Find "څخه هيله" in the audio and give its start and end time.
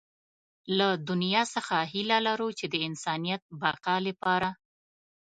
1.55-2.17